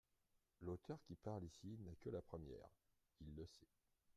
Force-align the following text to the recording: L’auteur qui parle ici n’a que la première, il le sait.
L’auteur 0.63 0.97
qui 1.05 1.13
parle 1.15 1.43
ici 1.45 1.77
n’a 1.85 1.93
que 1.99 2.09
la 2.09 2.23
première, 2.23 2.71
il 3.19 3.35
le 3.35 3.45
sait. 3.45 3.67